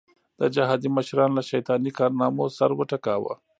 [0.39, 3.33] د جهادي مشرانو له شیطاني کارنامو سر وټکاوه.